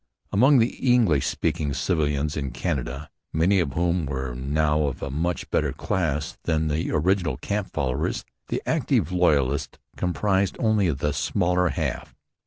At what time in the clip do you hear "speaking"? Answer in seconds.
1.27-1.75